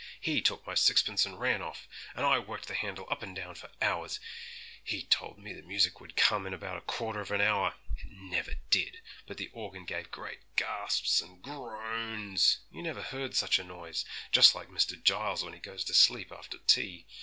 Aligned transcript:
He 0.19 0.41
took 0.41 0.65
my 0.65 0.73
sixpence 0.73 1.27
and 1.27 1.39
ran 1.39 1.61
off, 1.61 1.87
and 2.15 2.25
I 2.25 2.39
worked 2.39 2.67
the 2.67 2.73
handle 2.73 3.05
up 3.11 3.21
and 3.21 3.35
down 3.35 3.53
for 3.53 3.69
hours; 3.83 4.19
he 4.83 5.03
told 5.03 5.37
me 5.37 5.53
the 5.53 5.61
music 5.61 6.01
would 6.01 6.15
come 6.15 6.47
in 6.47 6.55
about 6.55 6.75
a 6.75 6.81
quarter 6.81 7.21
of 7.21 7.29
an 7.29 7.39
hour. 7.39 7.75
It 7.99 8.09
never 8.09 8.55
did, 8.71 8.97
but 9.27 9.37
the 9.37 9.51
organ 9.53 9.85
gave 9.85 10.09
great 10.09 10.39
gasps 10.55 11.21
and 11.21 11.39
groans; 11.43 12.61
you 12.71 12.81
never 12.81 13.03
heard 13.03 13.35
such 13.35 13.59
a 13.59 13.63
noise, 13.63 14.03
just 14.31 14.55
like 14.55 14.69
Mr. 14.69 14.99
Giles 14.99 15.43
when 15.43 15.53
he 15.53 15.59
goes 15.59 15.83
to 15.83 15.93
sleep 15.93 16.31
after 16.31 16.57
tea! 16.57 17.05